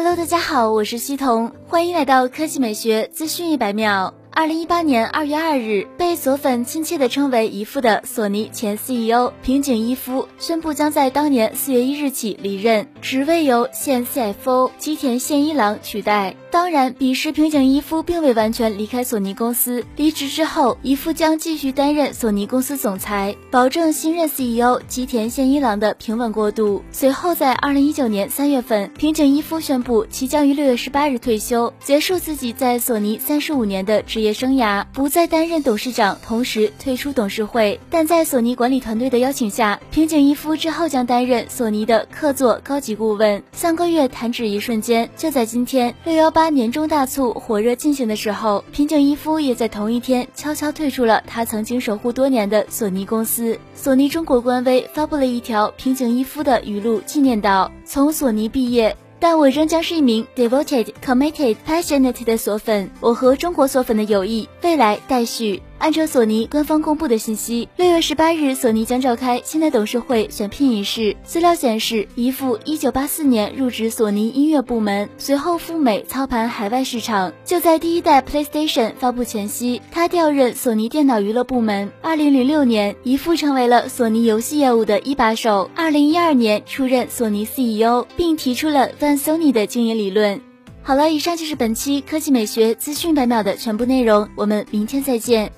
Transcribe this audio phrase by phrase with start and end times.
[0.00, 4.14] Hello，大家好，我是西彤，欢迎来到科技美学资讯一百秒。
[4.30, 16.36] 二零一八年二月二日，被索粉亲切地称为“姨父”的索尼前 CEO 平井一夫宣布，将在当年四月一日起离任，职位由现 CFO 吉田宪一郎取代。
[16.50, 26.82] 当然，彼时平井一夫并未完全离开索尼公司，离职之后，一夫将继续担任索尼公司总裁，保证新任 CEO 吉田宪一郎的平稳过渡。
[26.90, 37.78] 随后，在二零一九年三月份，平井一夫宣布其将于六月十八日退休，结束自己在索尼三十五年的职业生涯，不再担任董事长，同时退出董事会。
[37.90, 43.42] 但在索尼管理团队的邀请下，平井一夫之后将担任索尼的客座高级顾问。
[43.52, 46.37] 三个月弹指一瞬间，就在今天六幺八。
[46.38, 53.58] 八年终大促火热进行的时候，平井一夫也在同一天悄悄退出了他曾经守护多年的索尼公司。
[53.74, 62.88] 索尼中国官微发布了一条平井一夫的语录，纪念道：“从索尼毕业。”但我仍将是一名 devoted, committed, passionate 的索粉。
[63.00, 65.60] 我和中国索粉的友谊未来待续。
[65.78, 71.16] 按照索尼官方公布的信息，六月十八日，索尼将召开新的董事会选聘仪式。
[71.24, 77.32] 资料显示，姨父一九八四年入职索尼音乐部门，随后赴美操盘海外市场。
[77.44, 81.90] 就在第一代 PlayStation 发布前夕，他调任索尼电脑娱乐部门。
[82.02, 85.70] 二零零六年，姨父成为了索尼游戏业务的一把手。
[85.76, 90.40] 二零一二年，出任索尼 CEO，并提出了 Van Sony 的经营理论。
[90.82, 95.52] 好了，以上就是本期科技美学资讯百秒的全部内容，我们明天再见。